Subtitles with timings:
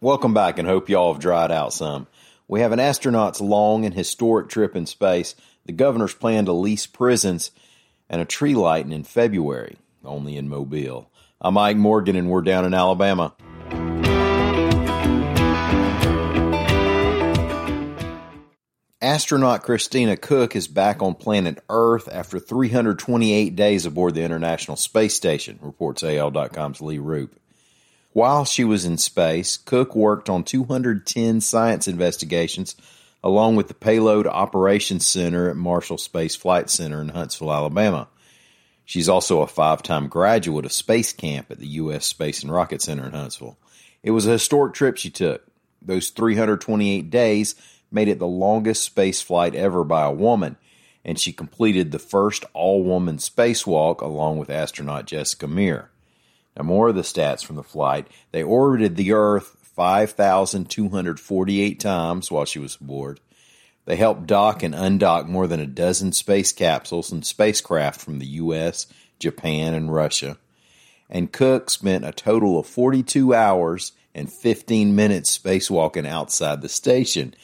[0.00, 2.06] Welcome back and hope y'all have dried out some.
[2.46, 5.34] We have an astronaut's long and historic trip in space,
[5.66, 7.50] the governor's plan to lease prisons,
[8.08, 11.10] and a tree lighting in February, only in Mobile.
[11.40, 13.34] I'm Mike Morgan and we're down in Alabama.
[19.02, 25.16] Astronaut Christina Koch is back on planet Earth after 328 days aboard the International Space
[25.16, 27.34] Station, reports AL.com's Lee Roop.
[28.12, 32.74] While she was in space, Koch worked on 210 science investigations
[33.22, 38.08] along with the Payload Operations Center at Marshall Space Flight Center in Huntsville, Alabama.
[38.84, 42.06] She's also a five time graduate of Space Camp at the U.S.
[42.06, 43.58] Space and Rocket Center in Huntsville.
[44.02, 45.44] It was a historic trip she took.
[45.82, 47.54] Those 328 days
[47.90, 50.56] made it the longest space flight ever by a woman,
[51.04, 55.90] and she completed the first all woman spacewalk along with astronaut Jessica Meir.
[56.58, 58.08] Now, more of the stats from the flight.
[58.32, 63.20] They orbited the Earth 5,248 times while she was aboard.
[63.84, 68.26] They helped dock and undock more than a dozen space capsules and spacecraft from the
[68.26, 68.86] U.S.,
[69.18, 70.36] Japan, and Russia.
[71.08, 77.34] And Koch spent a total of 42 hours and 15 minutes spacewalking outside the station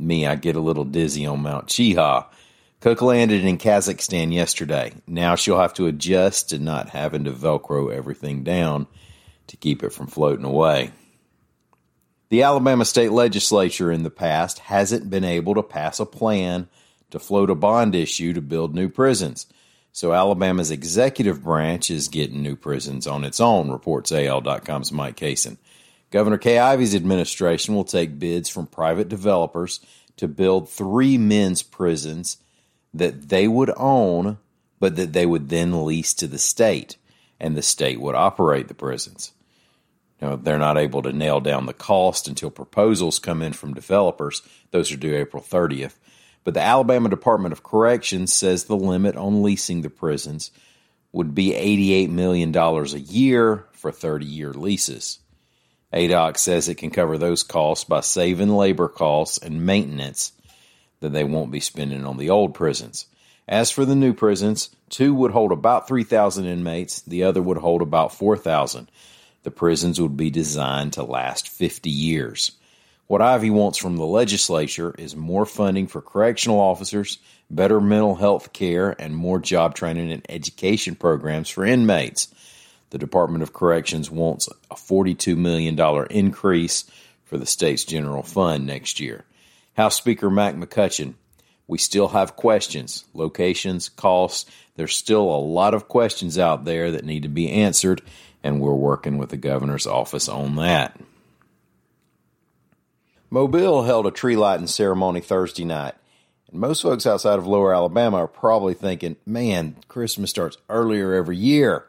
[0.00, 2.26] me, I get a little dizzy on Mount Cheaha.
[2.80, 4.94] Koch landed in Kazakhstan yesterday.
[5.06, 8.86] Now she'll have to adjust to not having to Velcro everything down
[9.48, 10.92] to keep it from floating away.
[12.30, 16.68] The Alabama state legislature in the past hasn't been able to pass a plan
[17.10, 19.46] to float a bond issue to build new prisons.
[19.92, 25.58] So Alabama's executive branch is getting new prisons on its own, reports AL.com's Mike Cason.
[26.10, 29.80] Governor Kay Ivey's administration will take bids from private developers
[30.16, 32.38] to build three men's prisons
[32.94, 34.38] that they would own,
[34.78, 36.96] but that they would then lease to the state,
[37.38, 39.32] and the state would operate the prisons.
[40.20, 44.42] Now, they're not able to nail down the cost until proposals come in from developers.
[44.70, 45.94] Those are due April 30th.
[46.44, 50.50] But the Alabama Department of Corrections says the limit on leasing the prisons
[51.12, 55.18] would be $88 million a year for 30 year leases.
[55.92, 60.32] ADOC says it can cover those costs by saving labor costs and maintenance
[61.00, 63.06] that they won't be spending on the old prisons.
[63.48, 67.82] As for the new prisons, two would hold about 3,000 inmates, the other would hold
[67.82, 68.90] about 4,000.
[69.42, 72.52] The prisons would be designed to last 50 years.
[73.06, 77.18] What Ivey wants from the legislature is more funding for correctional officers,
[77.50, 82.32] better mental health care, and more job training and education programs for inmates.
[82.90, 85.76] The Department of Corrections wants a $42 million
[86.10, 86.84] increase
[87.24, 89.24] for the state's general fund next year.
[89.80, 91.14] House Speaker Mac McCutcheon,
[91.66, 94.50] we still have questions, locations, costs.
[94.76, 98.02] There's still a lot of questions out there that need to be answered,
[98.42, 101.00] and we're working with the governor's office on that.
[103.30, 105.94] Mobile held a tree lighting ceremony Thursday night.
[106.50, 111.38] And most folks outside of lower Alabama are probably thinking, man, Christmas starts earlier every
[111.38, 111.86] year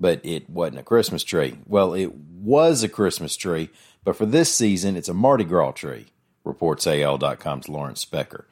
[0.00, 1.56] but it wasn't a Christmas tree.
[1.66, 3.70] Well, it was a Christmas tree,
[4.02, 6.06] but for this season, it's a Mardi Gras tree,
[6.44, 8.44] reports AL.com's Lawrence Specker.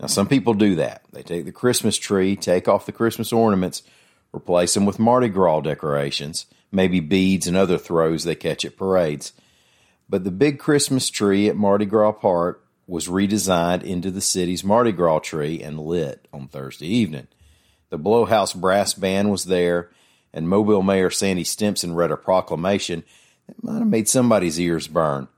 [0.00, 1.02] Now, some people do that.
[1.12, 3.82] They take the Christmas tree, take off the Christmas ornaments,
[4.34, 9.32] replace them with Mardi Gras decorations, maybe beads and other throws they catch at parades.
[10.08, 14.92] But the big Christmas tree at Mardi Gras Park was redesigned into the city's Mardi
[14.92, 17.28] Gras tree and lit on Thursday evening.
[17.90, 19.90] The Blowhouse Brass Band was there,
[20.32, 23.02] and Mobile Mayor Sandy Stimpson read a proclamation
[23.46, 25.28] that might have made somebody's ears burn.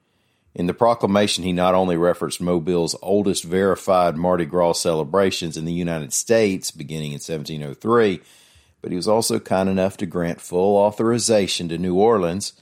[0.55, 5.72] In the proclamation, he not only referenced Mobile's oldest verified Mardi Gras celebrations in the
[5.72, 8.21] United States beginning in 1703,
[8.83, 12.55] but he was also kind enough to grant full authorization to New Orleans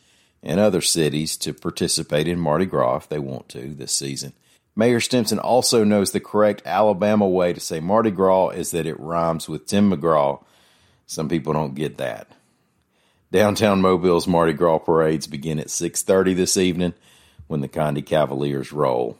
[0.42, 4.34] and other cities to participate in Mardi Gras if they want to this season.
[4.76, 9.00] Mayor Stimpson also knows the correct Alabama way to say Mardi Gras is that it
[9.00, 10.44] rhymes with Tim McGraw,
[11.06, 12.28] some people don't get that.
[13.32, 16.92] Downtown Mobile's Mardi Gras parades begin at 6:30 this evening
[17.48, 19.18] when the Conde Cavaliers roll.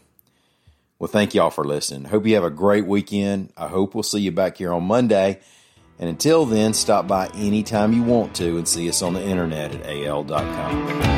[0.98, 2.04] Well, thank y'all for listening.
[2.04, 3.52] Hope you have a great weekend.
[3.56, 5.40] I hope we'll see you back here on Monday.
[5.98, 9.75] And until then, stop by anytime you want to and see us on the internet
[9.75, 11.18] at al.com.